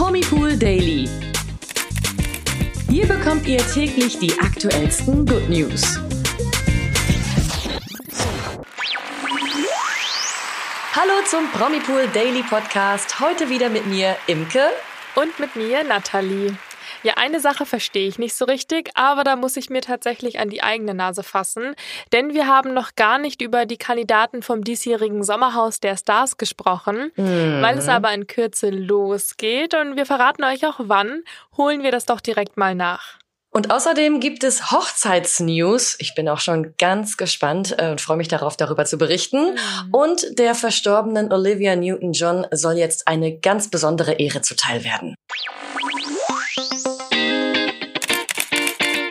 Promipool 0.00 0.56
Daily. 0.56 1.06
Hier 2.88 3.06
bekommt 3.06 3.46
ihr 3.46 3.58
täglich 3.58 4.18
die 4.18 4.32
aktuellsten 4.40 5.26
Good 5.26 5.50
News. 5.50 5.98
Hallo 10.94 11.12
zum 11.26 11.50
Promipool 11.50 12.08
Daily 12.14 12.42
Podcast. 12.42 13.20
Heute 13.20 13.50
wieder 13.50 13.68
mit 13.68 13.86
mir 13.88 14.16
Imke 14.26 14.70
und 15.16 15.38
mit 15.38 15.54
mir 15.54 15.84
Nathalie. 15.84 16.56
Ja, 17.02 17.14
eine 17.16 17.40
Sache 17.40 17.64
verstehe 17.64 18.06
ich 18.06 18.18
nicht 18.18 18.34
so 18.34 18.44
richtig, 18.44 18.90
aber 18.94 19.24
da 19.24 19.36
muss 19.36 19.56
ich 19.56 19.70
mir 19.70 19.80
tatsächlich 19.80 20.38
an 20.38 20.50
die 20.50 20.62
eigene 20.62 20.94
Nase 20.94 21.22
fassen, 21.22 21.74
denn 22.12 22.34
wir 22.34 22.46
haben 22.46 22.74
noch 22.74 22.94
gar 22.94 23.18
nicht 23.18 23.40
über 23.40 23.64
die 23.64 23.78
Kandidaten 23.78 24.42
vom 24.42 24.64
diesjährigen 24.64 25.22
Sommerhaus 25.22 25.80
der 25.80 25.96
Stars 25.96 26.36
gesprochen. 26.36 27.10
Mhm. 27.16 27.62
Weil 27.62 27.78
es 27.78 27.88
aber 27.88 28.12
in 28.12 28.26
Kürze 28.26 28.70
losgeht 28.70 29.74
und 29.74 29.96
wir 29.96 30.06
verraten 30.06 30.44
euch 30.44 30.66
auch 30.66 30.76
wann, 30.78 31.22
holen 31.56 31.82
wir 31.82 31.90
das 31.90 32.06
doch 32.06 32.20
direkt 32.20 32.56
mal 32.56 32.74
nach. 32.74 33.20
Und 33.52 33.72
außerdem 33.72 34.20
gibt 34.20 34.44
es 34.44 34.70
Hochzeitsnews. 34.70 35.96
Ich 35.98 36.14
bin 36.14 36.28
auch 36.28 36.38
schon 36.38 36.74
ganz 36.78 37.16
gespannt 37.16 37.74
äh, 37.78 37.90
und 37.90 38.00
freue 38.00 38.16
mich 38.16 38.28
darauf, 38.28 38.56
darüber 38.56 38.84
zu 38.84 38.96
berichten. 38.96 39.54
Mhm. 39.54 39.94
Und 39.94 40.38
der 40.38 40.54
verstorbenen 40.54 41.32
Olivia 41.32 41.74
Newton-John 41.74 42.46
soll 42.52 42.74
jetzt 42.74 43.08
eine 43.08 43.36
ganz 43.38 43.68
besondere 43.68 44.12
Ehre 44.12 44.40
zuteil 44.42 44.84
werden. 44.84 45.16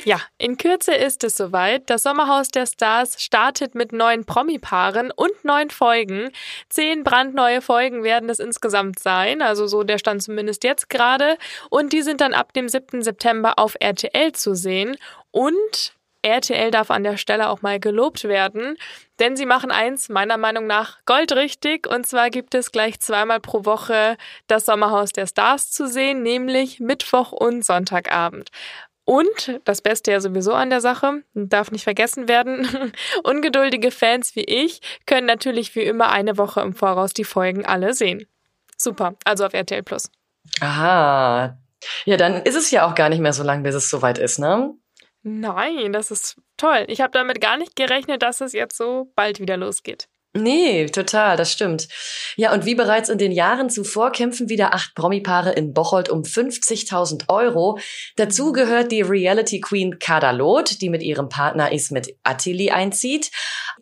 Ja, 0.10 0.20
in 0.40 0.58
Kürze 0.58 0.96
ist 0.96 1.24
es 1.24 1.38
soweit. 1.38 1.88
Das 1.92 2.02
Sommerhaus 2.02 2.48
der 2.50 2.66
Stars 2.66 3.22
startet 3.22 3.76
mit 3.76 3.94
neuen 3.94 4.26
Promi-Paaren 4.26 5.12
und 5.12 5.46
neun 5.46 5.70
Folgen. 5.70 6.32
Zehn 6.68 7.04
brandneue 7.04 7.62
Folgen 7.62 8.02
werden 8.02 8.28
es 8.28 8.40
insgesamt 8.40 8.98
sein, 8.98 9.44
also 9.44 9.68
so 9.68 9.84
der 9.84 10.00
Stand 10.00 10.24
zumindest 10.24 10.64
jetzt 10.64 10.90
gerade. 10.90 11.38
Und 11.70 11.94
die 11.94 12.02
sind 12.02 12.22
dann 12.22 12.34
ab 12.34 12.54
dem 12.54 12.68
7. 12.68 13.04
September 13.04 13.60
auf 13.60 13.76
RTL 13.80 14.32
zu 14.32 14.56
sehen. 14.56 14.98
Und 15.30 15.94
RTL 16.24 16.72
darf 16.72 16.92
an 16.92 17.04
der 17.04 17.18
Stelle 17.18 17.48
auch 17.48 17.62
mal 17.62 17.80
gelobt 17.80 18.24
werden, 18.24 18.78
denn 19.20 19.38
sie 19.38 19.46
machen 19.46 19.72
eins 19.72 20.10
meiner 20.10 20.38
Meinung 20.38 20.68
nach 20.68 20.98
goldrichtig 21.06 21.88
und 21.88 22.06
zwar 22.06 22.30
gibt 22.30 22.56
es 22.56 22.72
gleich 22.72 23.00
zweimal 23.00 23.40
pro 23.40 23.64
Woche 23.64 24.18
das 24.48 24.66
Sommerhaus 24.66 25.14
der 25.14 25.28
Stars 25.28 25.72
zu 25.72 25.88
sehen, 25.88 26.22
nämlich 26.22 26.82
Mittwoch 26.82 27.32
und 27.32 27.64
Sonntagabend. 27.64 28.50
Und 29.10 29.60
das 29.66 29.82
Beste 29.82 30.12
ja 30.12 30.20
sowieso 30.20 30.54
an 30.54 30.70
der 30.70 30.82
Sache, 30.82 31.24
darf 31.34 31.72
nicht 31.72 31.84
vergessen 31.84 32.28
werden, 32.28 32.92
ungeduldige 33.24 33.90
Fans 33.90 34.36
wie 34.36 34.44
ich 34.44 34.82
können 35.08 35.26
natürlich 35.26 35.74
wie 35.74 35.82
immer 35.82 36.12
eine 36.12 36.38
Woche 36.38 36.62
im 36.62 36.76
Voraus 36.76 37.12
die 37.16 37.24
Folgen 37.24 37.66
alle 37.66 37.96
sehen. 37.96 38.28
Super, 38.78 39.16
also 39.26 39.48
auf 39.48 39.56
RTL 39.56 39.82
Plus. 39.82 40.12
Aha. 40.62 41.58
Ja, 42.06 42.18
dann 42.18 42.44
ist 42.44 42.54
es 42.54 42.70
ja 42.70 42.88
auch 42.88 42.94
gar 42.94 43.10
nicht 43.10 43.20
mehr 43.20 43.34
so 43.34 43.42
lang, 43.42 43.64
bis 43.64 43.74
es 43.74 43.90
soweit 43.90 44.20
ist, 44.20 44.38
ne? 44.38 44.76
Nein, 45.24 45.92
das 45.92 46.12
ist 46.12 46.38
toll. 46.58 46.86
Ich 46.88 47.02
habe 47.02 47.10
damit 47.12 47.42
gar 47.42 47.58
nicht 47.58 47.76
gerechnet, 47.76 48.22
dass 48.22 48.42
es 48.42 48.54
jetzt 48.54 48.78
so 48.78 49.12
bald 49.16 49.40
wieder 49.40 49.58
losgeht. 49.58 50.08
Nee, 50.42 50.86
total, 50.88 51.38
das 51.38 51.52
stimmt. 51.52 51.88
Ja, 52.36 52.54
und 52.54 52.66
wie 52.66 52.76
bereits 52.76 53.10
in 53.10 53.18
den 53.18 53.32
Jahren 53.32 53.70
zuvor 53.70 54.12
kämpfen 54.12 54.50
wieder 54.50 54.74
acht 54.74 54.96
Promi-Paare 54.96 55.52
in 55.52 55.74
Bocholt 55.74 56.10
um 56.10 56.22
50.000 56.22 57.30
Euro. 57.30 57.80
Dazu 58.16 58.52
gehört 58.52 58.92
die 58.92 59.02
Reality 59.02 59.60
Queen 59.60 60.00
Kada 60.00 60.32
Loth, 60.32 60.82
die 60.82 60.90
mit 60.90 61.04
ihrem 61.04 61.30
Partner 61.30 61.72
Ismet 61.72 62.16
Attili 62.24 62.72
einzieht. 62.72 63.32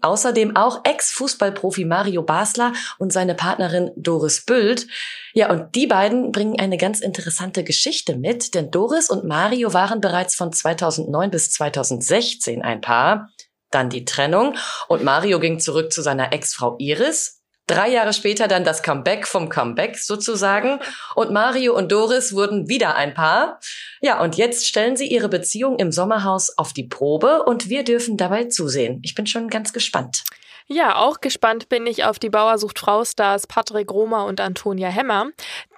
Außerdem 0.01 0.55
auch 0.55 0.81
Ex-Fußballprofi 0.83 1.85
Mario 1.85 2.23
Basler 2.23 2.73
und 2.97 3.11
seine 3.11 3.35
Partnerin 3.35 3.91
Doris 3.95 4.45
Bült. 4.45 4.87
Ja, 5.33 5.51
und 5.51 5.75
die 5.75 5.87
beiden 5.87 6.31
bringen 6.31 6.59
eine 6.59 6.77
ganz 6.77 6.99
interessante 6.99 7.63
Geschichte 7.63 8.15
mit, 8.15 8.53
denn 8.53 8.71
Doris 8.71 9.09
und 9.09 9.25
Mario 9.25 9.73
waren 9.73 10.01
bereits 10.01 10.35
von 10.35 10.51
2009 10.51 11.31
bis 11.31 11.51
2016 11.51 12.61
ein 12.61 12.81
Paar 12.81 13.29
dann 13.71 13.89
die 13.89 14.05
Trennung 14.05 14.55
und 14.87 15.03
Mario 15.03 15.39
ging 15.39 15.59
zurück 15.59 15.91
zu 15.91 16.01
seiner 16.01 16.33
Ex-Frau 16.33 16.75
Iris. 16.79 17.37
Drei 17.67 17.89
Jahre 17.89 18.13
später 18.13 18.47
dann 18.47 18.63
das 18.63 18.81
Comeback 18.81 19.27
vom 19.27 19.49
Comeback 19.49 19.97
sozusagen. 19.97 20.79
Und 21.15 21.31
Mario 21.31 21.75
und 21.75 21.91
Doris 21.91 22.33
wurden 22.33 22.69
wieder 22.69 22.95
ein 22.95 23.13
Paar. 23.13 23.59
Ja, 23.99 24.21
und 24.21 24.37
jetzt 24.37 24.65
stellen 24.65 24.95
sie 24.95 25.07
ihre 25.07 25.27
Beziehung 25.27 25.77
im 25.77 25.91
Sommerhaus 25.91 26.57
auf 26.57 26.71
die 26.71 26.85
Probe 26.85 27.43
und 27.43 27.67
wir 27.67 27.83
dürfen 27.83 28.15
dabei 28.15 28.45
zusehen. 28.45 29.01
Ich 29.03 29.15
bin 29.15 29.27
schon 29.27 29.49
ganz 29.49 29.73
gespannt. 29.73 30.23
Ja, 30.69 30.97
auch 30.97 31.21
gespannt 31.21 31.69
bin 31.69 31.87
ich 31.87 32.03
auf 32.03 32.19
die 32.19 32.29
Bauersucht 32.29 32.77
Frau 32.77 33.05
Stars 33.05 33.47
Patrick 33.47 33.89
Romer 33.89 34.25
und 34.25 34.41
Antonia 34.41 34.89
Hemmer. 34.89 35.27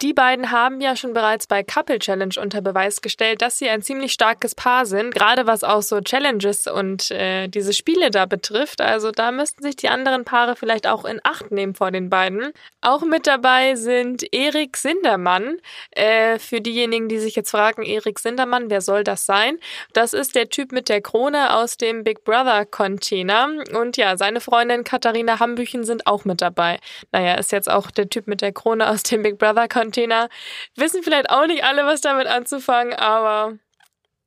Die 0.02 0.14
beiden 0.14 0.50
haben 0.50 0.82
ja 0.82 0.96
schon 0.96 1.14
bereits 1.14 1.46
bei 1.46 1.62
Couple 1.62 2.00
Challenge 2.00 2.34
unter 2.42 2.62
Beweis 2.62 3.02
gestellt, 3.02 3.44
dass 3.44 3.60
sie 3.60 3.70
ein 3.70 3.84
ziemlich 3.84 4.14
starkes 4.14 4.56
Paar 4.56 4.88
sind, 4.88 5.14
gerade 5.14 5.46
was 5.46 5.64
auch 5.64 5.84
so 5.84 6.02
Challenges 6.02 6.66
und 6.66 7.12
äh, 7.12 7.48
diese 7.48 7.74
Spiele 7.74 8.10
da 8.10 8.26
betrifft. 8.26 8.82
Also 8.82 9.12
da 9.12 9.32
müssten 9.32 9.62
sich 9.62 9.76
die 9.76 9.90
anderen 9.90 10.26
Paare 10.26 10.56
vielleicht 10.56 10.88
auch 10.88 11.06
in 11.06 11.22
Acht 11.24 11.52
nehmen 11.52 11.76
vor 11.76 11.92
den 11.92 12.10
beiden. 12.10 12.52
Auch 12.82 13.02
mit 13.02 13.28
dabei 13.28 13.76
sind 13.76 14.34
Erik 14.34 14.76
Sindermann. 14.76 15.58
Äh, 15.92 16.40
für 16.40 16.62
diejenigen, 16.62 17.10
die 17.10 17.20
sich 17.20 17.36
jetzt 17.36 17.52
fragen, 17.52 17.84
Erik 17.84 18.18
Sindermann, 18.18 18.72
wer 18.72 18.82
soll 18.82 19.04
das 19.04 19.28
sein? 19.28 19.60
Das 19.94 20.14
ist 20.14 20.34
der 20.34 20.50
Typ 20.50 20.72
mit 20.72 20.90
der 20.90 21.02
Krone 21.02 21.56
aus 21.56 21.78
dem 21.78 22.04
Big 22.04 22.24
Brother 22.24 22.66
Container. 22.66 23.50
Und 23.80 23.96
ja, 23.96 24.18
seine 24.18 24.42
Freundin 24.42 24.79
Freundin 24.80 24.84
Katharina 24.84 25.40
Hambüchen 25.40 25.84
sind 25.84 26.08
auch 26.08 26.26
mit 26.26 26.42
dabei. 26.42 26.80
Naja, 27.12 27.36
ist 27.36 27.52
jetzt 27.52 27.70
auch 27.70 27.92
der 27.92 28.10
Typ 28.10 28.28
mit 28.28 28.42
der 28.42 28.52
Krone 28.52 28.90
aus 28.90 29.04
dem 29.04 29.24
Big 29.24 29.38
Brother 29.38 29.68
Container. 29.68 30.30
Wissen 30.76 31.04
vielleicht 31.04 31.30
auch 31.30 31.48
nicht 31.48 31.64
alle, 31.64 31.86
was 31.86 32.02
damit 32.02 32.28
anzufangen, 32.28 32.94
aber 32.94 33.58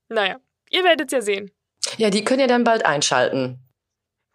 naja, 0.08 0.38
ihr 0.70 0.84
werdet 0.84 1.06
es 1.08 1.12
ja 1.12 1.22
sehen. 1.22 1.50
Ja, 1.96 2.10
die 2.10 2.24
können 2.24 2.40
ja 2.40 2.46
dann 2.46 2.64
bald 2.64 2.84
einschalten. 2.84 3.58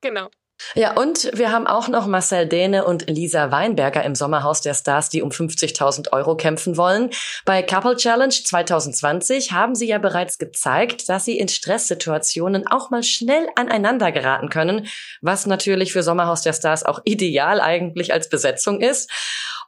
Genau. 0.02 0.30
Ja, 0.75 0.94
und 0.94 1.29
wir 1.34 1.51
haben 1.51 1.68
auch 1.68 1.88
noch 1.88 2.07
Marcel 2.07 2.47
Däne 2.47 2.85
und 2.85 3.09
Lisa 3.09 3.51
Weinberger 3.51 4.03
im 4.03 4.16
Sommerhaus 4.16 4.62
der 4.62 4.73
Stars, 4.73 5.09
die 5.09 5.22
um 5.22 5.29
50.000 5.29 6.12
Euro 6.13 6.35
kämpfen 6.35 6.78
wollen. 6.78 7.12
Bei 7.45 7.62
Couple 7.62 7.95
Challenge 7.95 8.34
2020 8.34 9.51
haben 9.51 9.75
sie 9.75 9.88
ja 9.88 9.97
bereits 9.97 10.38
gezeigt, 10.38 11.09
dass 11.09 11.25
sie 11.25 11.38
in 11.38 11.47
Stresssituationen 11.47 12.68
auch 12.68 12.90
mal 12.90 13.03
schnell 13.03 13.47
aneinander 13.56 14.12
geraten 14.12 14.50
können, 14.50 14.88
was 15.22 15.45
natürlich 15.45 15.94
für 15.94 16.03
Sommerhaus 16.03 16.41
der 16.41 16.53
Stars 16.53 16.84
auch 16.84 17.01
ideal 17.06 17.62
eigentlich 17.62 18.12
als 18.12 18.29
Besetzung 18.29 18.81
ist. 18.81 19.12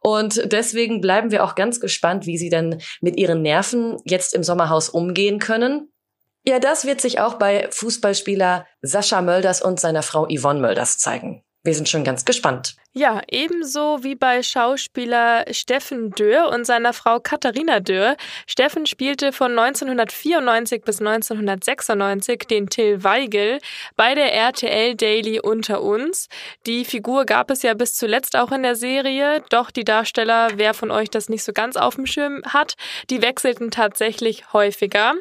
Und 0.02 0.52
deswegen 0.52 1.02
bleiben 1.02 1.32
wir 1.32 1.44
auch 1.44 1.56
ganz 1.56 1.80
gespannt, 1.80 2.26
wie 2.26 2.38
sie 2.38 2.50
denn 2.50 2.82
mit 3.02 3.18
ihren 3.18 3.42
Nerven 3.42 3.98
jetzt 4.06 4.34
im 4.34 4.44
Sommerhaus 4.44 4.90
umgehen 4.90 5.40
können. 5.40 5.92
Ja, 6.46 6.60
das 6.60 6.86
wird 6.86 7.02
sich 7.02 7.20
auch 7.20 7.36
bei 7.36 7.68
Fußballspieler 7.72 8.66
Sascha 8.82 9.22
Mölders 9.22 9.62
und 9.62 9.80
seiner 9.80 10.04
Frau 10.04 10.28
Yvonne 10.28 10.60
Mölders 10.60 10.98
zeigen. 10.98 11.44
Wir 11.64 11.76
sind 11.76 11.90
schon 11.90 12.04
ganz 12.04 12.24
gespannt. 12.24 12.78
Ja, 12.94 13.22
ebenso 13.30 14.04
wie 14.04 14.16
bei 14.16 14.42
Schauspieler 14.42 15.46
Steffen 15.52 16.10
Dürr 16.10 16.50
und 16.50 16.66
seiner 16.66 16.92
Frau 16.92 17.20
Katharina 17.20 17.82
Dürr. 17.82 18.18
Steffen 18.48 18.88
spielte 18.88 19.32
von 19.32 19.52
1994 19.52 20.82
bis 20.84 21.00
1996 21.00 22.48
den 22.50 22.68
Till 22.68 23.04
Weigel 23.04 23.60
bei 23.96 24.16
der 24.16 24.34
RTL 24.34 24.96
Daily 24.96 25.40
unter 25.40 25.84
uns. 25.84 26.30
Die 26.66 26.84
Figur 26.84 27.26
gab 27.26 27.52
es 27.52 27.62
ja 27.62 27.76
bis 27.76 27.94
zuletzt 27.94 28.36
auch 28.36 28.52
in 28.52 28.64
der 28.64 28.76
Serie, 28.76 29.44
doch 29.52 29.70
die 29.70 29.86
Darsteller, 29.86 30.48
wer 30.56 30.74
von 30.74 30.90
euch 30.90 31.12
das 31.12 31.30
nicht 31.30 31.44
so 31.44 31.54
ganz 31.54 31.78
auf 31.78 31.94
dem 31.94 32.08
Schirm 32.08 32.42
hat, 32.48 32.74
die 33.12 33.22
wechselten 33.22 33.70
tatsächlich 33.70 34.52
häufiger. 34.52 35.14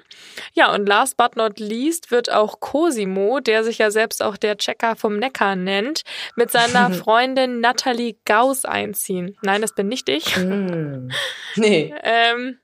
Ja, 0.55 0.73
und 0.73 0.89
last 0.89 1.19
but 1.19 1.37
not 1.37 1.61
least 1.61 2.11
wird 2.11 2.33
auch 2.33 2.61
Cosimo, 2.61 3.41
der 3.41 3.63
sich 3.63 3.77
ja 3.77 3.91
selbst 3.91 4.23
auch 4.23 4.39
der 4.39 4.57
Checker 4.57 4.97
vom 4.97 5.19
Neckar 5.19 5.55
nennt, 5.55 6.01
mit 6.35 6.51
seiner 6.51 6.91
Freundin 6.95 7.58
Natalie 7.61 8.19
Gauss 8.25 8.65
einziehen. 8.65 9.37
Nein, 9.43 9.61
das 9.63 9.75
bin 9.75 9.89
nicht 9.89 10.09
ich. 10.09 10.37
Mm. 10.37 11.09
Nee. 11.57 11.93
ähm, 12.03 12.59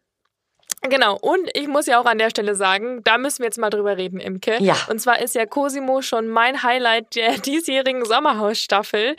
Genau, 0.91 1.17
und 1.17 1.49
ich 1.55 1.67
muss 1.67 1.87
ja 1.87 1.99
auch 1.99 2.05
an 2.05 2.19
der 2.19 2.29
Stelle 2.29 2.55
sagen, 2.55 3.03
da 3.05 3.17
müssen 3.17 3.39
wir 3.39 3.47
jetzt 3.47 3.59
mal 3.59 3.71
drüber 3.71 3.97
reden, 3.97 4.21
Imke. 4.21 4.63
Ja. 4.63 4.77
Und 4.91 5.01
zwar 5.01 5.21
ist 5.21 5.35
ja 5.35 5.47
Cosimo 5.47 6.03
schon 6.03 6.29
mein 6.29 6.63
Highlight 6.63 7.17
der 7.17 7.39
diesjährigen 7.39 8.05
Sommerhausstaffel, 8.05 9.17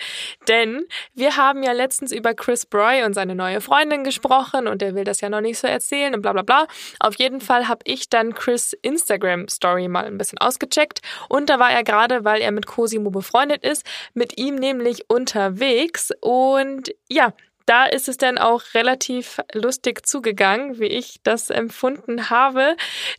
denn 0.47 0.85
wir 1.15 1.38
haben 1.38 1.63
ja 1.63 1.71
letztens 1.71 2.12
über 2.12 2.35
Chris 2.35 2.67
Bry 2.67 3.03
und 3.03 3.13
seine 3.13 3.33
neue 3.33 3.62
Freundin 3.62 4.03
gesprochen 4.03 4.67
und 4.67 4.83
er 4.83 4.94
will 4.94 5.06
das 5.06 5.21
ja 5.21 5.29
noch 5.29 5.41
nicht 5.41 5.57
so 5.57 5.67
erzählen 5.67 6.13
und 6.13 6.21
bla 6.21 6.33
bla 6.33 6.44
bla. 6.44 6.67
Auf 7.00 7.15
jeden 7.15 7.41
Fall 7.41 7.67
habe 7.67 7.81
ich 7.85 8.09
dann 8.09 8.35
Chris 8.35 8.73
Instagram-Story 8.83 9.88
mal 9.88 10.06
ein 10.06 10.19
bisschen 10.19 10.38
ausgecheckt 10.38 11.01
und 11.29 11.50
da 11.50 11.57
war 11.57 11.71
er 11.71 11.83
gerade, 11.83 12.23
weil 12.23 12.41
er 12.41 12.51
mit 12.51 12.67
Cosimo 12.67 13.09
befreundet 13.09 13.63
ist, 13.63 13.85
mit 14.13 14.38
ihm 14.38 14.56
nämlich 14.56 15.09
unterwegs 15.09 16.12
und 16.21 16.91
ja, 17.09 17.33
da 17.65 17.85
ist 17.85 18.07
es 18.07 18.17
dann 18.17 18.38
auch 18.38 18.62
relativ 18.73 19.39
lustig 19.53 20.06
zugegangen, 20.06 20.79
wie 20.79 20.85
ich 20.85 21.19
das 21.23 21.50
empfunden 21.50 22.29
habe. 22.29 22.75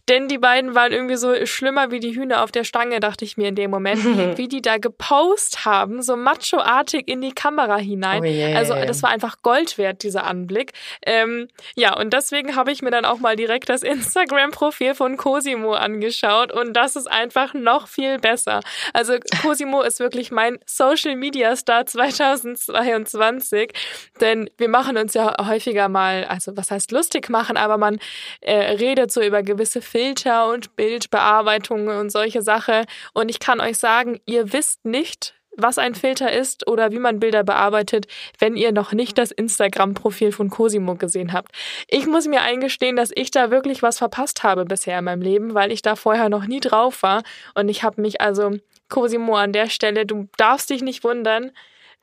Denn 0.08 0.28
die 0.28 0.38
beiden 0.38 0.74
waren 0.74 0.92
irgendwie 0.92 1.16
so 1.16 1.46
schlimmer 1.46 1.90
wie 1.90 2.00
die 2.00 2.14
Hühner 2.14 2.42
auf 2.42 2.52
der 2.52 2.64
Stange, 2.64 3.00
dachte 3.00 3.24
ich 3.24 3.36
mir 3.36 3.48
in 3.48 3.56
dem 3.56 3.70
Moment, 3.70 4.04
wie 4.38 4.48
die 4.48 4.62
da 4.62 4.78
gepost 4.78 5.64
haben, 5.64 6.02
so 6.02 6.16
macho-artig 6.16 7.08
in 7.08 7.20
die 7.20 7.32
Kamera 7.32 7.76
hinein. 7.76 8.22
Oh 8.22 8.26
yeah. 8.26 8.56
Also 8.56 8.74
das 8.74 9.02
war 9.02 9.10
einfach 9.10 9.42
Gold 9.42 9.78
wert, 9.78 10.02
dieser 10.02 10.24
Anblick. 10.24 10.72
Ähm, 11.04 11.48
ja, 11.74 11.96
und 11.96 12.12
deswegen 12.12 12.54
habe 12.56 12.70
ich 12.70 12.82
mir 12.82 12.90
dann 12.90 13.04
auch 13.04 13.18
mal 13.18 13.36
direkt 13.36 13.68
das 13.68 13.82
Instagram-Profil 13.82 14.94
von 14.94 15.16
Cosimo 15.16 15.72
angeschaut 15.74 16.52
und 16.52 16.74
das 16.74 16.96
ist 16.96 17.10
einfach 17.10 17.54
noch 17.54 17.88
viel 17.88 18.18
besser. 18.18 18.60
Also 18.92 19.14
Cosimo 19.42 19.82
ist 19.82 19.98
wirklich 19.98 20.30
mein 20.30 20.58
Social-Media-Star 20.66 21.86
2022, 21.86 23.72
denn 24.20 24.35
denn 24.36 24.50
wir 24.56 24.68
machen 24.68 24.96
uns 24.96 25.14
ja 25.14 25.34
häufiger 25.46 25.88
mal, 25.88 26.24
also 26.24 26.56
was 26.56 26.70
heißt 26.70 26.92
lustig 26.92 27.28
machen, 27.28 27.56
aber 27.56 27.78
man 27.78 27.98
äh, 28.40 28.54
redet 28.54 29.10
so 29.12 29.22
über 29.22 29.42
gewisse 29.42 29.80
Filter 29.80 30.48
und 30.50 30.76
Bildbearbeitungen 30.76 31.98
und 31.98 32.10
solche 32.10 32.42
Sachen. 32.42 32.84
Und 33.12 33.28
ich 33.28 33.38
kann 33.38 33.60
euch 33.60 33.78
sagen, 33.78 34.20
ihr 34.26 34.52
wisst 34.52 34.84
nicht, 34.84 35.34
was 35.58 35.78
ein 35.78 35.94
Filter 35.94 36.30
ist 36.30 36.68
oder 36.68 36.92
wie 36.92 36.98
man 36.98 37.18
Bilder 37.18 37.42
bearbeitet, 37.42 38.06
wenn 38.38 38.56
ihr 38.56 38.72
noch 38.72 38.92
nicht 38.92 39.16
das 39.16 39.30
Instagram-Profil 39.30 40.30
von 40.32 40.50
Cosimo 40.50 40.96
gesehen 40.96 41.32
habt. 41.32 41.52
Ich 41.88 42.06
muss 42.06 42.26
mir 42.26 42.42
eingestehen, 42.42 42.96
dass 42.96 43.10
ich 43.14 43.30
da 43.30 43.50
wirklich 43.50 43.82
was 43.82 43.96
verpasst 43.96 44.42
habe 44.42 44.66
bisher 44.66 44.98
in 44.98 45.06
meinem 45.06 45.22
Leben, 45.22 45.54
weil 45.54 45.72
ich 45.72 45.80
da 45.80 45.96
vorher 45.96 46.28
noch 46.28 46.46
nie 46.46 46.60
drauf 46.60 47.02
war. 47.02 47.22
Und 47.54 47.70
ich 47.70 47.82
habe 47.82 48.02
mich 48.02 48.20
also, 48.20 48.58
Cosimo, 48.90 49.34
an 49.36 49.54
der 49.54 49.70
Stelle, 49.70 50.04
du 50.04 50.28
darfst 50.36 50.68
dich 50.68 50.82
nicht 50.82 51.04
wundern, 51.04 51.52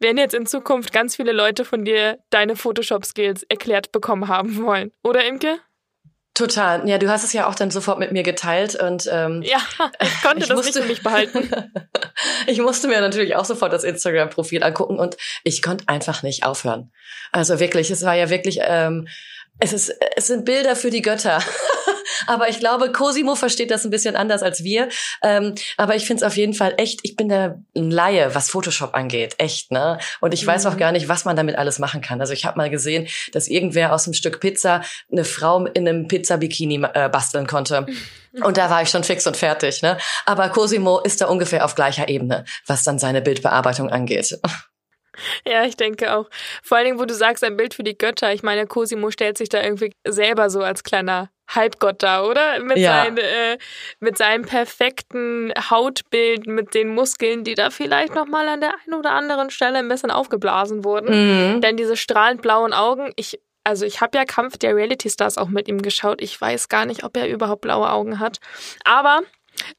werden 0.04 0.18
jetzt 0.18 0.36
in 0.36 0.46
Zukunft 0.46 0.94
ganz 0.94 1.16
viele 1.16 1.32
Leute 1.32 1.66
von 1.66 1.84
dir 1.84 2.20
deine 2.30 2.56
Photoshop-Skills 2.56 3.44
erklärt 3.50 3.92
bekommen 3.92 4.28
haben 4.28 4.64
wollen. 4.64 4.92
Oder 5.04 5.26
Imke? 5.26 5.58
Total. 6.36 6.88
Ja, 6.90 6.98
du 6.98 7.10
hast 7.10 7.24
es 7.24 7.34
ja 7.34 7.48
auch 7.48 7.54
dann 7.54 7.70
sofort 7.70 8.00
mit 8.00 8.12
mir 8.12 8.24
geteilt 8.24 8.76
und 8.76 9.08
ähm, 9.12 9.44
ja, 9.44 9.60
ich 10.02 10.22
konnte 10.24 10.40
ich 10.40 10.48
das 10.48 10.56
musste, 10.56 10.80
nicht 10.80 10.82
für 10.82 10.88
mich 10.88 11.04
behalten. 11.04 11.52
ich 12.48 12.60
musste 12.60 12.88
mir 12.88 13.02
natürlich 13.02 13.36
auch 13.36 13.46
sofort 13.46 13.72
das 13.72 13.84
Instagram-Profil 13.84 14.64
angucken 14.64 14.98
und 14.98 15.16
ich 15.44 15.62
konnte 15.62 15.88
einfach 15.88 16.24
nicht 16.24 16.44
aufhören. 16.44 16.92
Also 17.32 17.60
wirklich, 17.60 17.92
es 17.92 18.04
war 18.04 18.16
ja 18.16 18.32
wirklich, 18.32 18.60
ähm, 18.64 19.08
es 19.60 19.74
ist, 19.74 19.94
es 20.16 20.28
sind 20.28 20.44
Bilder 20.44 20.76
für 20.76 20.90
die 20.90 21.04
Götter. 21.04 21.38
aber 22.28 22.50
ich 22.50 22.60
glaube, 22.60 22.92
Cosimo 22.92 23.36
versteht 23.36 23.72
das 23.72 23.86
ein 23.86 23.90
bisschen 23.90 24.16
anders 24.16 24.44
als 24.44 24.64
wir. 24.64 24.90
Ähm, 25.24 25.56
aber 25.78 25.96
ich 25.96 26.06
finde 26.06 26.24
es 26.24 26.28
auf 26.28 26.38
jeden 26.38 26.54
Fall 26.54 26.74
echt, 26.78 27.00
ich 27.04 27.16
bin 27.16 27.30
da 27.30 27.56
ein 27.76 27.92
Laie, 27.92 28.34
was 28.36 28.50
Photoshop 28.50 28.94
angeht. 28.94 29.36
Echt, 29.38 29.72
ne? 29.72 29.98
Und 30.22 30.34
ich 30.34 30.44
mhm. 30.44 30.48
weiß 30.48 30.66
auch 30.66 30.74
mhm. 30.74 30.80
gar 30.80 30.92
nicht, 30.92 31.08
was 31.08 31.26
man 31.26 31.36
damit 31.36 31.58
alles 31.58 31.80
machen 31.80 32.02
kann. 32.02 32.20
Also 32.22 32.34
ich 32.34 32.46
habe 32.46 32.58
mal 32.58 32.70
gesehen, 32.70 33.08
dass 33.32 33.48
irgendwer 33.48 33.94
aus 33.94 34.06
einem 34.06 34.14
Stück 34.14 34.40
Pizza 34.40 34.82
eine 35.12 35.26
Frau 35.26 35.66
in 35.66 35.88
einem 35.88 36.08
Pizza-Bikini 36.08 36.86
äh, 36.94 37.10
basteln 37.10 37.48
konnte. 37.48 37.86
Und 38.42 38.58
da 38.58 38.70
war 38.70 38.82
ich 38.82 38.90
schon 38.90 39.04
fix 39.04 39.28
und 39.28 39.38
fertig, 39.38 39.82
ne? 39.84 39.98
Aber 40.26 40.50
Cosimo 40.50 41.00
ist 41.00 41.22
da 41.22 41.28
ungefähr 41.28 41.66
auf 41.66 41.76
gleicher 41.76 42.10
Ebene, 42.10 42.46
was 42.66 42.84
dann 42.84 42.98
seine 42.98 43.22
Bildbearbeitung 43.22 43.90
angeht. 43.90 44.40
Ja, 45.46 45.64
ich 45.64 45.78
denke 45.78 46.16
auch. 46.16 46.28
Vor 46.64 46.78
allen 46.78 46.86
Dingen, 46.86 47.00
wo 47.00 47.06
du 47.06 47.14
sagst, 47.14 47.44
ein 47.44 47.56
Bild 47.56 47.76
für 47.76 47.84
die 47.84 47.98
Götter. 47.98 48.34
Ich 48.34 48.42
meine, 48.42 48.66
Cosimo 48.66 49.12
stellt 49.12 49.38
sich 49.38 49.50
da 49.50 49.62
irgendwie 49.62 49.94
selber 50.08 50.50
so 50.50 50.62
als 50.62 50.84
kleiner 50.84 51.30
Halbgott 51.56 52.02
da, 52.04 52.24
oder? 52.24 52.60
Mit, 52.60 52.78
ja. 52.78 53.04
seinen, 53.04 53.18
äh, 53.18 53.58
mit 54.00 54.18
seinem 54.18 54.44
perfekten 54.44 55.54
Hautbild, 55.70 56.48
mit 56.48 56.74
den 56.74 56.90
Muskeln, 56.90 57.44
die 57.44 57.56
da 57.56 57.70
vielleicht 57.70 58.16
nochmal 58.16 58.48
an 58.48 58.62
der 58.62 58.74
einen 58.86 59.00
oder 59.00 59.12
anderen 59.12 59.50
Stelle 59.50 59.80
ein 59.80 59.88
bisschen 59.88 60.12
aufgeblasen 60.12 60.84
wurden. 60.84 61.56
Mhm. 61.56 61.62
Denn 61.62 61.78
diese 61.78 61.98
strahlend 61.98 62.42
blauen 62.42 62.74
Augen, 62.74 63.12
ich, 63.16 63.40
also 63.64 63.86
ich 63.86 64.02
habe 64.02 64.18
ja 64.18 64.26
Kampf 64.26 64.58
der 64.58 64.76
Reality 64.76 65.10
Stars 65.10 65.38
auch 65.38 65.50
mit 65.50 65.68
ihm 65.68 65.82
geschaut. 65.82 66.22
Ich 66.22 66.40
weiß 66.40 66.70
gar 66.70 66.86
nicht, 66.86 67.04
ob 67.04 67.16
er 67.18 67.30
überhaupt 67.30 67.62
blaue 67.62 67.90
Augen 67.90 68.20
hat. 68.20 68.40
Aber 68.84 69.22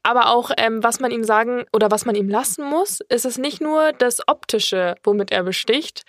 aber 0.03 0.29
auch, 0.29 0.51
ähm, 0.57 0.83
was 0.83 0.99
man 0.99 1.11
ihm 1.11 1.23
sagen 1.23 1.65
oder 1.73 1.91
was 1.91 2.05
man 2.05 2.15
ihm 2.15 2.29
lassen 2.29 2.63
muss, 2.63 3.01
ist 3.09 3.25
es 3.25 3.37
nicht 3.37 3.61
nur 3.61 3.91
das 3.91 4.25
Optische, 4.27 4.95
womit 5.03 5.31
er 5.31 5.43
besticht, 5.43 6.03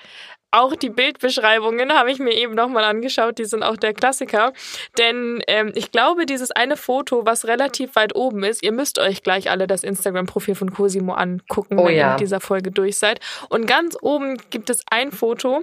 auch 0.50 0.74
die 0.74 0.90
Bildbeschreibungen 0.90 1.92
habe 1.92 2.10
ich 2.10 2.18
mir 2.18 2.34
eben 2.34 2.54
nochmal 2.54 2.84
angeschaut, 2.84 3.38
die 3.38 3.44
sind 3.44 3.62
auch 3.62 3.76
der 3.76 3.94
Klassiker. 3.94 4.52
Denn 4.98 5.42
ähm, 5.48 5.72
ich 5.74 5.92
glaube, 5.92 6.26
dieses 6.26 6.50
eine 6.50 6.76
Foto, 6.76 7.26
was 7.26 7.46
relativ 7.46 7.94
weit 7.96 8.14
oben 8.14 8.42
ist, 8.44 8.62
ihr 8.62 8.72
müsst 8.72 8.98
euch 8.98 9.22
gleich 9.22 9.50
alle 9.50 9.66
das 9.66 9.84
Instagram-Profil 9.84 10.54
von 10.54 10.72
Cosimo 10.72 11.14
angucken, 11.14 11.78
oh, 11.78 11.86
wenn 11.86 11.96
ja. 11.96 12.06
ihr 12.06 12.10
mit 12.12 12.20
dieser 12.20 12.40
Folge 12.40 12.70
durch 12.70 12.96
seid. 12.98 13.20
Und 13.48 13.66
ganz 13.66 13.96
oben 14.00 14.38
gibt 14.50 14.70
es 14.70 14.82
ein 14.90 15.12
Foto, 15.12 15.62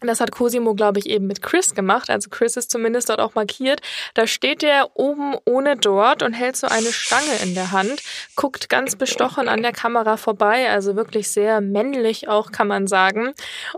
das 0.00 0.20
hat 0.20 0.32
Cosimo, 0.32 0.74
glaube 0.74 0.98
ich, 0.98 1.08
eben 1.08 1.26
mit 1.26 1.42
Chris 1.42 1.74
gemacht. 1.74 2.10
Also 2.10 2.28
Chris 2.30 2.56
ist 2.56 2.70
zumindest 2.70 3.08
dort 3.08 3.20
auch 3.20 3.34
markiert. 3.34 3.80
Da 4.14 4.26
steht 4.26 4.62
er 4.62 4.90
oben 4.94 5.36
ohne 5.44 5.76
dort 5.76 6.22
und 6.22 6.32
hält 6.32 6.56
so 6.56 6.66
eine 6.66 6.92
Stange 6.92 7.42
in 7.42 7.54
der 7.54 7.72
Hand, 7.72 8.02
guckt 8.36 8.68
ganz 8.68 8.96
bestochen 8.96 9.48
an 9.48 9.62
der 9.62 9.72
Kamera 9.72 10.16
vorbei, 10.16 10.70
also 10.70 10.96
wirklich 10.96 11.30
sehr 11.30 11.60
männlich 11.60 12.28
auch, 12.28 12.52
kann 12.52 12.68
man 12.68 12.86
sagen. 12.86 13.32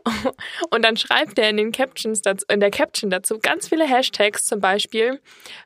Und 0.71 0.85
dann 0.85 0.97
schreibt 0.97 1.39
er 1.39 1.51
in 1.51 1.57
den 1.57 1.73
Captions 1.73 2.23
dazu, 2.23 2.45
in 2.49 2.61
der 2.61 2.71
Caption 2.71 3.11
dazu 3.11 3.39
ganz 3.41 3.69
viele 3.69 3.85
Hashtags, 3.87 4.45
zum 4.45 4.61
Beispiel 4.61 5.21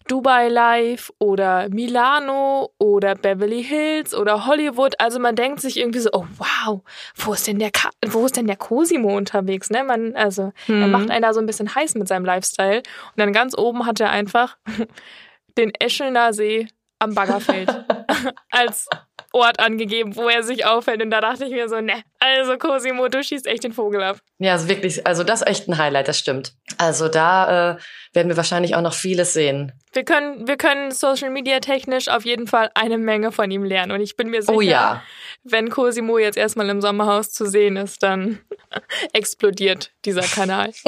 Dubai 0.08 0.48
Live 0.48 1.12
oder 1.18 1.68
Milano 1.68 2.72
oder 2.78 3.14
Beverly 3.14 3.62
Hills 3.62 4.14
oder 4.14 4.46
Hollywood. 4.46 4.94
Also 4.98 5.18
man 5.18 5.36
denkt 5.36 5.60
sich 5.60 5.78
irgendwie 5.78 6.00
so, 6.00 6.10
oh 6.12 6.26
wow, 6.38 6.80
wo 7.16 7.32
ist 7.32 7.46
denn 7.46 7.58
der, 7.58 7.70
wo 8.06 8.26
ist 8.26 8.36
denn 8.36 8.46
der 8.46 8.56
Cosimo 8.56 9.16
unterwegs? 9.16 9.70
Ne? 9.70 9.84
Man, 9.84 10.14
also 10.16 10.39
Mhm. 10.66 10.82
Er 10.82 10.88
macht 10.88 11.04
mhm. 11.04 11.10
einen 11.10 11.22
da 11.22 11.32
so 11.32 11.40
ein 11.40 11.46
bisschen 11.46 11.74
heiß 11.74 11.94
mit 11.94 12.08
seinem 12.08 12.24
Lifestyle. 12.24 12.78
Und 12.78 13.16
dann 13.16 13.32
ganz 13.32 13.56
oben 13.56 13.86
hat 13.86 14.00
er 14.00 14.10
einfach 14.10 14.56
den 15.58 15.72
Eschelner 15.78 16.32
See 16.32 16.68
am 16.98 17.14
Baggerfeld 17.14 17.68
als 18.50 18.88
Ort 19.32 19.60
angegeben, 19.60 20.16
wo 20.16 20.28
er 20.28 20.42
sich 20.42 20.66
aufhält. 20.66 21.02
Und 21.02 21.10
da 21.10 21.20
dachte 21.20 21.44
ich 21.44 21.52
mir 21.52 21.68
so, 21.68 21.80
ne, 21.80 22.02
also 22.18 22.58
Cosimo, 22.58 23.08
du 23.08 23.22
schießt 23.22 23.46
echt 23.46 23.62
den 23.62 23.72
Vogel 23.72 24.02
ab. 24.02 24.18
Ja, 24.38 24.52
also 24.52 24.68
wirklich, 24.68 25.06
also 25.06 25.22
das 25.22 25.42
ist 25.42 25.48
echt 25.48 25.68
ein 25.68 25.78
Highlight, 25.78 26.08
das 26.08 26.18
stimmt. 26.18 26.54
Also 26.78 27.08
da 27.08 27.72
äh, 27.72 27.76
werden 28.12 28.28
wir 28.28 28.36
wahrscheinlich 28.36 28.74
auch 28.74 28.82
noch 28.82 28.94
vieles 28.94 29.32
sehen. 29.32 29.72
Wir 29.92 30.04
können, 30.04 30.48
wir 30.48 30.56
können 30.56 30.90
Social 30.90 31.30
Media 31.30 31.60
technisch 31.60 32.08
auf 32.08 32.24
jeden 32.24 32.48
Fall 32.48 32.70
eine 32.74 32.98
Menge 32.98 33.30
von 33.30 33.50
ihm 33.50 33.62
lernen. 33.62 33.92
Und 33.92 34.00
ich 34.00 34.16
bin 34.16 34.30
mir 34.30 34.42
sicher, 34.42 34.56
oh 34.56 34.60
ja. 34.60 35.02
Wenn 35.42 35.70
Cosimo 35.70 36.18
jetzt 36.18 36.36
erstmal 36.36 36.68
im 36.68 36.80
Sommerhaus 36.80 37.30
zu 37.30 37.46
sehen 37.46 37.76
ist, 37.76 38.02
dann 38.02 38.40
explodiert 39.12 39.92
dieser 40.04 40.22
Kanal. 40.22 40.72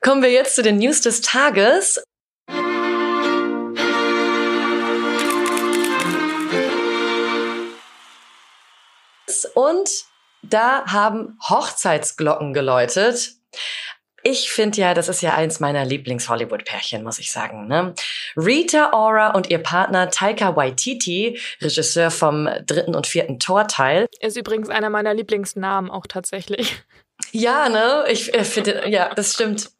Kommen 0.00 0.22
wir 0.22 0.30
jetzt 0.30 0.54
zu 0.56 0.62
den 0.62 0.78
News 0.78 1.00
des 1.00 1.20
Tages. 1.22 2.02
und 9.54 9.88
da 10.42 10.84
haben 10.86 11.38
Hochzeitsglocken 11.48 12.52
geläutet. 12.52 13.32
Ich 14.26 14.50
finde 14.50 14.80
ja, 14.80 14.94
das 14.94 15.10
ist 15.10 15.20
ja 15.20 15.34
eins 15.34 15.60
meiner 15.60 15.84
Lieblings-Hollywood-Pärchen, 15.84 17.04
muss 17.04 17.18
ich 17.18 17.30
sagen. 17.30 17.68
Ne? 17.68 17.94
Rita 18.36 18.94
Ora 18.94 19.32
und 19.32 19.50
ihr 19.50 19.58
Partner 19.58 20.08
Taika 20.10 20.56
Waititi, 20.56 21.38
Regisseur 21.60 22.10
vom 22.10 22.48
dritten 22.64 22.94
und 22.94 23.06
vierten 23.06 23.38
Torteil. 23.38 24.06
Ist 24.20 24.38
übrigens 24.38 24.70
einer 24.70 24.88
meiner 24.88 25.12
Lieblingsnamen 25.12 25.90
auch 25.90 26.06
tatsächlich. 26.06 26.74
Ja, 27.34 27.68
ne? 27.68 28.04
Ich 28.08 28.32
äh, 28.32 28.44
finde, 28.44 28.88
ja, 28.88 29.12
das 29.12 29.34
stimmt. 29.34 29.72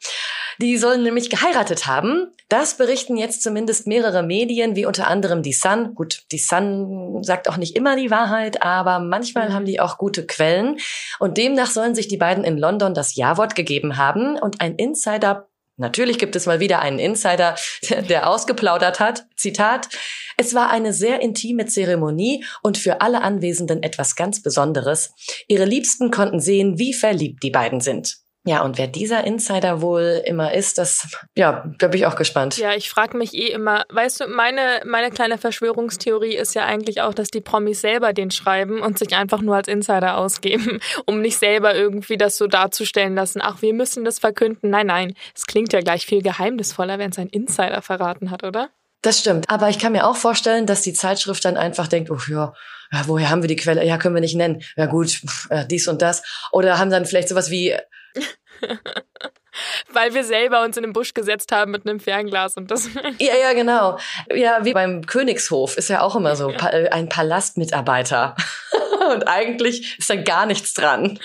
Die 0.61 0.77
sollen 0.77 1.05
nämlich 1.05 1.31
geheiratet 1.31 1.87
haben. 1.87 2.33
Das 2.49 2.77
berichten 2.77 3.17
jetzt 3.17 3.45
zumindest 3.45 3.87
mehrere 3.87 4.25
Medien, 4.25 4.75
wie 4.75 4.87
unter 4.87 5.07
anderem 5.07 5.43
die 5.43 5.53
Sun. 5.53 5.95
Gut, 5.95 6.23
die 6.33 6.39
Sun 6.39 7.23
sagt 7.23 7.49
auch 7.49 7.57
nicht 7.57 7.77
immer 7.77 7.95
die 7.95 8.11
Wahrheit, 8.11 8.63
aber 8.63 8.99
manchmal 8.99 9.53
haben 9.53 9.67
die 9.67 9.79
auch 9.79 9.99
gute 9.99 10.27
Quellen. 10.27 10.79
Und 11.21 11.39
demnach 11.39 11.71
sollen 11.71 11.95
sich 11.95 12.09
die 12.09 12.17
beiden 12.17 12.43
in 12.43 12.59
London 12.59 12.93
das 12.93 13.15
Ja-Wort 13.15 13.55
gegeben 13.55 13.97
haben. 13.99 14.37
Und 14.37 14.61
ein 14.61 14.75
Insider 14.75 15.49
Natürlich 15.76 16.19
gibt 16.19 16.37
es 16.37 16.47
mal 16.47 16.61
wieder 16.61 16.81
einen 16.81 16.99
Insider, 16.99 17.57
der 18.09 18.28
ausgeplaudert 18.28 19.00
hat. 19.00 19.26
Zitat. 19.37 19.88
Es 20.37 20.54
war 20.54 20.71
eine 20.71 20.93
sehr 20.93 21.21
intime 21.21 21.66
Zeremonie 21.66 22.45
und 22.62 22.78
für 22.78 23.00
alle 23.00 23.23
Anwesenden 23.23 23.83
etwas 23.83 24.16
ganz 24.16 24.43
Besonderes. 24.43 25.12
Ihre 25.49 25.64
Liebsten 25.64 26.11
konnten 26.11 26.40
sehen, 26.40 26.78
wie 26.78 26.95
verliebt 26.95 27.43
die 27.43 27.50
beiden 27.50 27.81
sind. 27.81 28.24
Ja, 28.47 28.63
und 28.63 28.77
wer 28.77 28.87
dieser 28.87 29.25
Insider 29.25 29.81
wohl 29.81 30.23
immer 30.27 30.53
ist, 30.53 30.77
das, 30.77 31.09
ja, 31.35 31.65
da 31.79 31.89
bin 31.89 32.01
ich 32.01 32.07
auch 32.07 32.15
gespannt. 32.15 32.59
Ja, 32.59 32.75
ich 32.75 32.91
frage 32.91 33.17
mich 33.17 33.33
eh 33.33 33.49
immer, 33.49 33.87
weißt 33.89 34.21
du, 34.21 34.27
meine, 34.29 34.83
meine 34.85 35.11
kleine 35.11 35.39
Verschwörungstheorie 35.39 36.37
ist 36.37 36.55
ja 36.55 36.67
eigentlich 36.67 37.01
auch, 37.01 37.15
dass 37.15 37.29
die 37.29 37.41
Promis 37.41 37.81
selber 37.81 38.13
den 38.13 38.31
schreiben 38.31 38.81
und 38.81 38.99
sich 38.99 39.17
einfach 39.17 39.41
nur 39.41 39.57
als 39.57 39.69
Insider 39.69 40.19
ausgeben, 40.19 40.81
um 41.07 41.23
nicht 41.23 41.39
selber 41.39 41.75
irgendwie 41.75 42.19
das 42.19 42.37
so 42.37 42.47
darzustellen 42.47 43.15
lassen, 43.15 43.41
ach, 43.43 43.63
wir 43.63 43.73
müssen 43.73 44.05
das 44.05 44.19
verkünden. 44.19 44.69
Nein, 44.69 44.89
nein, 44.89 45.15
es 45.35 45.47
klingt 45.47 45.73
ja 45.73 45.81
gleich 45.81 46.05
viel 46.05 46.21
geheimnisvoller, 46.21 46.99
wenn 46.99 47.13
es 47.13 47.19
ein 47.19 47.29
Insider 47.29 47.81
verraten 47.81 48.31
hat, 48.31 48.45
oder? 48.45 48.69
Das 49.01 49.21
stimmt. 49.21 49.49
Aber 49.49 49.71
ich 49.71 49.79
kann 49.79 49.93
mir 49.93 50.07
auch 50.07 50.17
vorstellen, 50.17 50.67
dass 50.67 50.83
die 50.83 50.93
Zeitschrift 50.93 51.45
dann 51.47 51.57
einfach 51.57 51.89
denkt, 51.89 52.11
oh 52.11 52.19
ja, 52.29 52.53
woher 53.07 53.31
haben 53.31 53.43
wir 53.43 53.49
die 53.49 53.57
Quelle? 53.57 53.85
Ja, 53.87 53.97
können 53.97 54.15
wir 54.15 54.21
nicht 54.21 54.37
nennen. 54.37 54.63
Ja 54.77 54.87
gut, 54.87 55.21
äh, 55.49 55.67
dies 55.67 55.89
und 55.89 56.03
das. 56.03 56.23
Oder 56.53 56.79
haben 56.79 56.91
dann 56.91 57.07
vielleicht 57.07 57.29
sowas 57.29 57.51
wie 57.51 57.75
Weil 59.92 60.14
wir 60.14 60.25
selber 60.25 60.62
uns 60.64 60.76
in 60.76 60.83
den 60.83 60.92
Busch 60.92 61.14
gesetzt 61.14 61.52
haben 61.52 61.71
mit 61.71 61.87
einem 61.87 62.00
Fernglas 62.00 62.56
und 62.56 62.71
das. 62.71 62.88
Ja, 63.18 63.35
ja, 63.40 63.52
genau. 63.52 63.99
Ja, 64.35 64.64
wie 64.64 64.73
beim 64.73 65.06
Königshof 65.06 65.76
ist 65.76 65.88
ja 65.88 66.00
auch 66.00 66.16
immer 66.16 66.35
so 66.37 66.50
äh, 66.50 66.88
ein 66.90 67.09
Palastmitarbeiter. 67.09 68.35
Und 69.12 69.28
eigentlich 69.28 69.99
ist 69.99 70.09
da 70.09 70.16
gar 70.16 70.47
nichts 70.47 70.73
dran. 70.73 71.18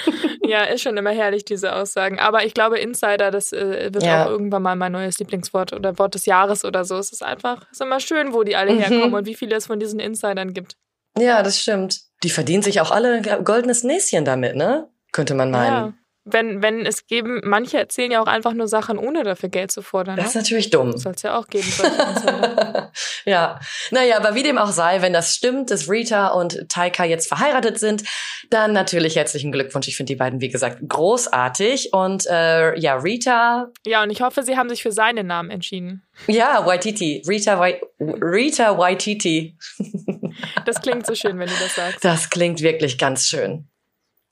Ja, 0.46 0.64
ist 0.66 0.82
schon 0.82 0.98
immer 0.98 1.12
herrlich, 1.12 1.46
diese 1.46 1.74
Aussagen. 1.74 2.20
Aber 2.20 2.44
ich 2.46 2.54
glaube, 2.54 2.78
Insider, 2.78 3.32
das 3.32 3.54
äh, 3.54 3.94
wird 3.94 4.04
ja. 4.04 4.26
auch 4.26 4.30
irgendwann 4.30 4.64
mal 4.64 4.76
mein 4.76 4.92
neues 4.92 5.18
Lieblingswort 5.18 5.72
oder 5.72 5.98
Wort 5.98 6.14
des 6.14 6.26
Jahres 6.26 6.66
oder 6.66 6.84
so. 6.84 6.98
Es 6.98 7.14
ist 7.14 7.24
einfach, 7.24 7.62
es 7.72 7.80
ist 7.80 7.82
immer 7.82 8.02
schön, 8.02 8.34
wo 8.34 8.44
die 8.44 8.58
alle 8.58 8.74
mhm. 8.74 8.80
herkommen 8.80 9.14
und 9.14 9.26
wie 9.26 9.36
viele 9.36 9.56
es 9.56 9.68
von 9.68 9.80
diesen 9.80 10.02
Insidern 10.02 10.54
gibt. 10.54 10.76
Ja, 11.18 11.42
das 11.42 11.62
stimmt. 11.62 12.02
Die 12.24 12.30
verdienen 12.30 12.64
sich 12.64 12.82
auch 12.82 12.92
alle 12.92 13.22
goldenes 13.46 13.84
Näschen 13.86 14.26
damit, 14.26 14.58
ne? 14.58 14.90
Könnte 15.14 15.34
man 15.34 15.50
meinen. 15.50 15.74
Ja 15.74 15.94
wenn, 16.32 16.62
wenn 16.62 16.86
es 16.86 17.08
geben, 17.08 17.42
manche 17.44 17.78
erzählen 17.78 18.12
ja 18.12 18.22
auch 18.22 18.28
einfach 18.28 18.54
nur 18.54 18.68
Sachen, 18.68 18.98
ohne 18.98 19.24
dafür 19.24 19.50
Geld 19.50 19.72
zu 19.72 19.82
fordern. 19.82 20.18
Das 20.18 20.28
ist 20.28 20.36
ne? 20.36 20.42
natürlich 20.42 20.70
dumm. 20.70 20.98
Soll 20.98 21.14
es 21.14 21.22
ja 21.22 21.38
auch 21.38 21.48
geben. 21.48 21.68
ja, 23.26 23.60
naja, 23.92 24.18
aber 24.18 24.36
wie 24.36 24.44
dem 24.44 24.58
auch 24.58 24.72
sei, 24.72 25.02
wenn 25.02 25.14
das 25.14 25.36
stimmt, 25.36 25.72
dass 25.72 25.90
Rita 25.90 26.28
und 26.28 26.68
Taika 26.70 27.06
jetzt 27.06 27.28
verheiratet 27.28 27.80
sind, 27.80 28.04
dann 28.50 28.74
natürlich 28.74 29.16
herzlichen 29.16 29.52
Glückwunsch. 29.52 29.88
Ich 29.88 29.98
finde 29.98 30.14
die 30.14 30.18
beiden, 30.18 30.42
wie 30.42 30.50
gesagt, 30.50 30.80
großartig. 30.88 31.94
Und 31.94 32.26
äh, 32.28 32.78
ja, 32.80 32.96
Rita. 32.96 33.72
Ja, 33.86 34.04
und 34.04 34.10
ich 34.10 34.22
hoffe, 34.22 34.44
sie 34.44 34.58
haben 34.58 34.70
sich 34.70 34.84
für 34.84 34.92
seinen 34.92 35.28
Namen 35.28 35.50
entschieden. 35.50 36.04
Ja, 36.28 36.66
Waititi. 36.66 37.24
Rita, 37.28 37.60
Wai 37.60 37.82
Rita 38.00 38.78
Waititi. 38.78 39.58
das 40.66 40.82
klingt 40.82 41.06
so 41.06 41.16
schön, 41.16 41.38
wenn 41.40 41.48
du 41.48 41.56
das 41.62 41.76
sagst. 41.76 42.04
Das 42.04 42.30
klingt 42.30 42.62
wirklich 42.62 42.98
ganz 42.98 43.28
schön. 43.28 43.69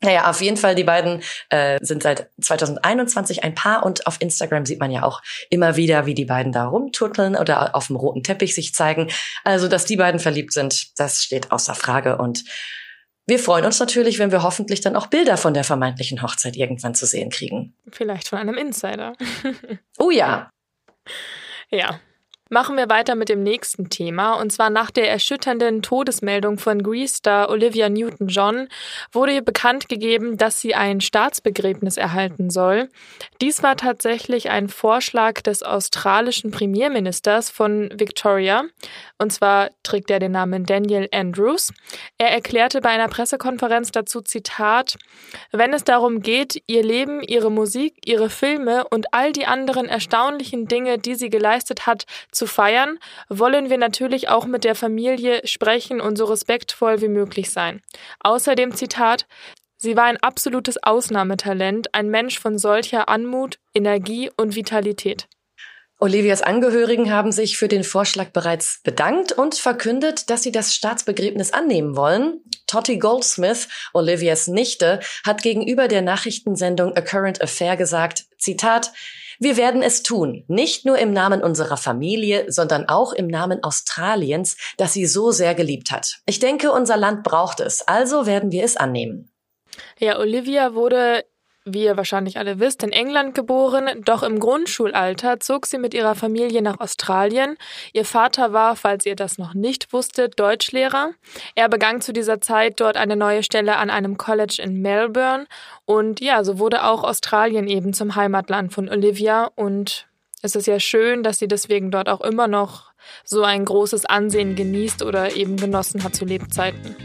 Naja, 0.02 0.30
auf 0.30 0.42
jeden 0.42 0.58
Fall, 0.58 0.76
die 0.76 0.84
beiden 0.84 1.24
äh, 1.50 1.80
sind 1.82 2.04
seit 2.04 2.30
2021 2.40 3.44
ein 3.44 3.56
Paar 3.56 3.84
und 3.84 4.06
auf 4.06 4.22
Instagram 4.22 4.66
sieht 4.66 4.80
man 4.80 4.92
ja 4.92 5.02
auch 5.04 5.22
immer 5.50 5.76
wieder, 5.76 6.06
wie 6.06 6.14
die 6.14 6.26
beiden 6.26 6.52
da 6.52 6.68
rumturteln 6.68 7.36
oder 7.36 7.76
auf 7.76 7.88
dem 7.88 7.96
roten 7.96 8.22
Teppich 8.22 8.54
sich 8.54 8.76
zeigen. 8.76 9.10
Also, 9.44 9.68
dass 9.68 9.86
die 9.86 9.98
beiden 9.98 10.20
verliebt 10.20 10.54
sind, 10.54 11.00
das 11.00 11.24
steht 11.24 11.52
außer 11.52 11.74
Frage 11.74 12.18
und 12.18 12.44
wir 13.26 13.40
freuen 13.40 13.66
uns 13.66 13.80
natürlich, 13.80 14.20
wenn 14.20 14.32
wir 14.32 14.44
hoffentlich 14.44 14.80
dann 14.82 14.96
auch 14.96 15.08
Bilder 15.08 15.36
von 15.36 15.54
der 15.54 15.66
vermeintlichen 15.66 16.22
Hochzeit 16.22 16.56
irgendwann 16.56 16.96
zu 16.96 17.06
sehen 17.06 17.30
kriegen. 17.30 17.76
Vielleicht 17.92 18.30
von 18.30 18.40
einem 18.40 18.56
Insider. 18.56 19.14
oh 19.98 20.12
ja. 20.12 20.50
Ja, 21.70 22.00
Machen 22.50 22.78
wir 22.78 22.90
weiter 22.90 23.16
mit 23.16 23.30
dem 23.30 23.44
nächsten 23.44 23.90
Thema. 23.90 24.34
Und 24.34 24.52
zwar 24.52 24.70
nach 24.70 24.90
der 24.90 25.12
erschütternden 25.12 25.82
Todesmeldung 25.82 26.58
von 26.58 26.82
Grease-Star 26.82 27.50
Olivia 27.50 27.90
Newton-John 27.90 28.70
wurde 29.12 29.34
ihr 29.34 29.42
bekannt 29.42 29.90
gegeben, 29.90 30.38
dass 30.38 30.62
sie 30.62 30.74
ein 30.74 31.02
Staatsbegräbnis 31.02 31.98
erhalten 31.98 32.50
soll. 32.50 32.90
Dies 33.42 33.64
war 33.64 33.76
tatsächlich 33.76 34.50
ein 34.50 34.70
Vorschlag 34.70 35.42
des 35.42 35.62
australischen 35.62 36.52
Premierministers 36.52 37.50
von 37.50 37.90
Victoria. 37.94 38.64
Und 39.18 39.34
zwar 39.34 39.70
trägt 39.84 40.10
er 40.10 40.20
den 40.20 40.32
Namen 40.32 40.66
Daniel 40.66 41.10
Andrews. 41.12 41.74
Er 42.18 42.32
erklärte 42.32 42.82
bei 42.82 42.90
einer 42.90 43.08
Pressekonferenz 43.08 43.92
dazu 43.92 44.22
Zitat, 44.22 44.96
wenn 45.52 45.74
es 45.74 45.84
darum 45.84 46.22
geht, 46.22 46.62
ihr 46.68 46.84
Leben, 46.84 47.22
ihre 47.22 47.52
Musik, 47.52 47.96
ihre 48.06 48.30
Filme 48.30 48.88
und 48.88 49.14
all 49.14 49.32
die 49.32 49.46
anderen 49.46 49.88
erstaunlichen 49.88 50.68
Dinge, 50.68 50.98
die 50.98 51.16
sie 51.16 51.30
geleistet 51.30 51.88
hat, 51.88 52.06
zu 52.38 52.48
feiern, 52.48 53.00
wollen 53.28 53.70
wir 53.70 53.78
natürlich 53.78 54.30
auch 54.30 54.46
mit 54.46 54.64
der 54.64 54.76
Familie 54.76 55.46
sprechen 55.46 56.00
und 56.00 56.18
so 56.18 56.26
respektvoll 56.26 57.02
wie 57.02 57.10
möglich 57.10 57.52
sein. 57.52 57.82
Außerdem 58.22 58.74
Zitat, 58.76 59.28
Sie 59.80 59.96
war 59.96 60.06
ein 60.06 60.18
absolutes 60.18 60.82
Ausnahmetalent, 60.82 61.94
ein 61.94 62.10
Mensch 62.10 62.40
von 62.40 62.58
solcher 62.58 63.10
Anmut, 63.10 63.60
Energie 63.76 64.32
und 64.36 64.56
Vitalität. 64.56 65.28
Olivias 66.00 66.44
Angehörigen 66.44 67.12
haben 67.12 67.32
sich 67.32 67.58
für 67.58 67.68
den 67.68 67.84
Vorschlag 67.84 68.30
bereits 68.30 68.82
bedankt 68.84 69.32
und 69.32 69.56
verkündet, 69.56 70.30
dass 70.30 70.44
sie 70.44 70.52
das 70.52 70.76
Staatsbegräbnis 70.76 71.54
annehmen 71.54 71.96
wollen. 71.96 72.42
Tottie 72.68 73.00
Goldsmith, 73.00 73.68
Olivias 73.94 74.48
Nichte, 74.48 75.00
hat 75.26 75.42
gegenüber 75.42 75.88
der 75.88 76.04
Nachrichtensendung 76.04 76.96
A 76.96 77.02
Current 77.02 77.42
Affair 77.42 77.78
gesagt, 77.78 78.26
Zitat, 78.38 78.92
wir 79.40 79.58
werden 79.58 79.82
es 79.82 80.04
tun, 80.04 80.44
nicht 80.48 80.86
nur 80.86 80.98
im 80.98 81.14
Namen 81.14 81.44
unserer 81.44 81.78
Familie, 81.78 82.52
sondern 82.52 82.88
auch 82.90 83.14
im 83.14 83.28
Namen 83.28 83.64
Australiens, 83.64 84.58
das 84.78 84.94
sie 84.94 85.06
so 85.06 85.32
sehr 85.32 85.56
geliebt 85.56 85.92
hat. 85.92 86.20
Ich 86.26 86.40
denke, 86.40 86.72
unser 86.72 86.98
Land 86.98 87.24
braucht 87.24 87.60
es, 87.60 87.88
also 87.88 88.26
werden 88.26 88.52
wir 88.52 88.64
es 88.64 88.78
annehmen. 88.78 89.32
Ja, 90.00 90.20
Olivia 90.20 90.74
wurde 90.74 91.24
wie 91.74 91.84
ihr 91.84 91.98
wahrscheinlich 91.98 92.38
alle 92.38 92.60
wisst, 92.60 92.84
in 92.84 92.92
England 92.92 93.36
geboren, 93.36 93.90
doch 94.04 94.24
im 94.24 94.40
Grundschulalter 94.40 95.40
zog 95.40 95.66
sie 95.66 95.78
mit 95.78 95.94
ihrer 95.94 96.16
Familie 96.16 96.62
nach 96.62 96.80
Australien. 96.80 97.58
Ihr 97.94 98.06
Vater 98.06 98.54
war, 98.54 98.76
falls 98.76 99.06
ihr 99.06 99.16
das 99.16 99.38
noch 99.38 99.54
nicht 99.54 99.94
wusstet, 99.94 100.40
Deutschlehrer. 100.40 101.12
Er 101.56 101.70
begann 101.70 102.02
zu 102.02 102.14
dieser 102.14 102.42
Zeit 102.42 102.80
dort 102.80 102.98
eine 102.98 103.16
neue 103.16 103.44
Stelle 103.44 103.78
an 103.78 103.90
einem 103.90 104.18
College 104.18 104.62
in 104.64 104.82
Melbourne 104.82 105.48
und 105.86 106.22
ja, 106.22 106.44
so 106.44 106.60
wurde 106.60 106.84
auch 106.84 107.04
Australien 107.04 107.68
eben 107.68 107.94
zum 107.94 108.16
Heimatland 108.16 108.74
von 108.74 108.90
Olivia 108.90 109.52
und 109.56 110.08
es 110.42 110.56
ist 110.56 110.68
ja 110.68 110.80
schön, 110.80 111.24
dass 111.24 111.40
sie 111.40 111.48
deswegen 111.48 111.92
dort 111.92 112.10
auch 112.10 112.22
immer 112.22 112.48
noch 112.48 112.92
so 113.24 113.44
ein 113.44 113.66
großes 113.66 114.06
Ansehen 114.06 114.56
genießt 114.56 115.04
oder 115.04 115.36
eben 115.36 115.58
genossen 115.58 116.04
hat 116.04 116.16
zu 116.16 116.26
Lebzeiten. 116.26 116.96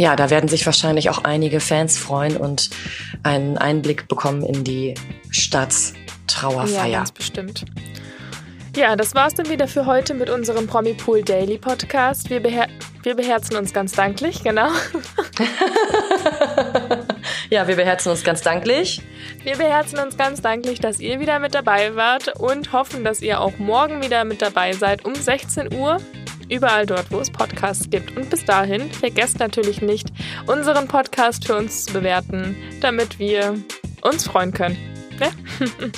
Ja, 0.00 0.16
da 0.16 0.30
werden 0.30 0.48
sich 0.48 0.64
wahrscheinlich 0.64 1.10
auch 1.10 1.24
einige 1.24 1.60
Fans 1.60 1.98
freuen 1.98 2.38
und 2.38 2.70
einen 3.22 3.58
Einblick 3.58 4.08
bekommen 4.08 4.42
in 4.42 4.64
die 4.64 4.94
Stadttrauerfeier. 5.28 6.86
Ja, 6.86 6.98
ganz 7.00 7.12
bestimmt. 7.12 7.66
Ja, 8.74 8.96
das 8.96 9.14
war's 9.14 9.34
dann 9.34 9.50
wieder 9.50 9.68
für 9.68 9.84
heute 9.84 10.14
mit 10.14 10.30
unserem 10.30 10.66
Promi 10.66 10.94
Pool 10.94 11.20
Daily 11.20 11.58
Podcast. 11.58 12.30
Wir, 12.30 12.40
beher 12.40 12.68
wir 13.02 13.14
beherzen 13.14 13.56
uns 13.56 13.74
ganz 13.74 13.92
danklich, 13.92 14.42
genau. 14.42 14.68
ja, 17.50 17.68
wir 17.68 17.76
beherzen 17.76 18.10
uns 18.10 18.24
ganz 18.24 18.40
danklich. 18.40 19.02
Wir 19.42 19.58
beherzen 19.58 19.98
uns 19.98 20.16
ganz 20.16 20.40
danklich, 20.40 20.80
dass 20.80 20.98
ihr 20.98 21.20
wieder 21.20 21.40
mit 21.40 21.54
dabei 21.54 21.94
wart 21.94 22.40
und 22.40 22.72
hoffen, 22.72 23.04
dass 23.04 23.20
ihr 23.20 23.38
auch 23.38 23.58
morgen 23.58 24.02
wieder 24.02 24.24
mit 24.24 24.40
dabei 24.40 24.72
seid 24.72 25.04
um 25.04 25.14
16 25.14 25.74
Uhr 25.74 25.98
überall 26.50 26.86
dort, 26.86 27.10
wo 27.10 27.20
es 27.20 27.30
Podcasts 27.30 27.88
gibt. 27.90 28.16
Und 28.16 28.30
bis 28.30 28.44
dahin, 28.44 28.90
vergesst 28.90 29.38
natürlich 29.38 29.80
nicht, 29.80 30.08
unseren 30.46 30.88
Podcast 30.88 31.46
für 31.46 31.56
uns 31.56 31.86
zu 31.86 31.92
bewerten, 31.92 32.56
damit 32.80 33.18
wir 33.18 33.54
uns 34.02 34.24
freuen 34.24 34.52
können. 34.52 34.76
Ne? 35.18 35.30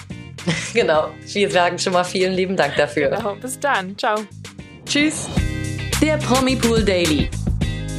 genau. 0.75 1.11
Wir 1.27 1.51
sagen 1.51 1.79
schon 1.79 1.93
mal 1.93 2.05
vielen 2.05 2.33
lieben 2.33 2.57
Dank 2.57 2.77
dafür. 2.77 3.11
Genau. 3.11 3.35
Bis 3.37 3.59
dann. 3.59 3.97
Ciao. 3.97 4.25
Tschüss. 4.87 5.29
Der 6.01 6.17
Promi 6.19 6.57
Pool 6.57 6.85
Daily. 6.85 7.29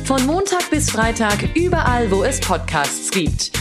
Von 0.06 0.26
Montag 0.26 0.70
bis 0.70 0.92
Freitag 0.92 1.38
überall, 1.56 2.12
wo 2.12 2.24
es 2.24 2.42
Podcasts 2.42 3.10
gibt. 3.10 3.52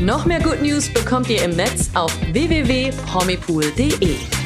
Noch 0.00 0.24
mehr 0.24 0.40
Good 0.40 0.62
News 0.62 0.88
bekommt 0.88 1.28
ihr 1.28 1.42
im 1.42 1.56
Netz 1.56 1.90
auf 1.94 2.16
www.promipool.de. 2.32 4.37